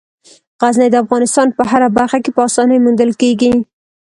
غزني 0.61 0.87
د 0.91 0.95
افغانستان 1.03 1.47
په 1.57 1.63
هره 1.71 1.89
برخه 1.97 2.17
کې 2.23 2.31
په 2.35 2.41
اسانۍ 2.49 2.77
موندل 2.83 3.11
کېږي. 3.21 3.51